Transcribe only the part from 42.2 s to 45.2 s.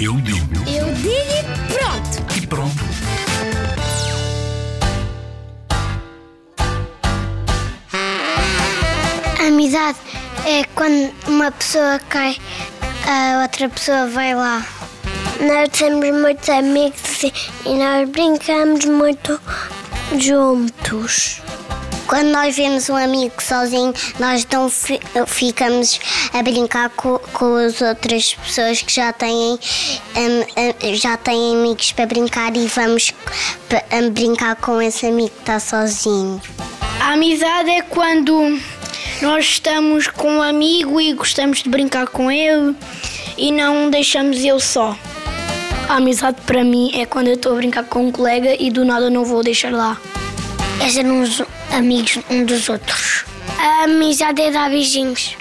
ele e não deixamos ele só.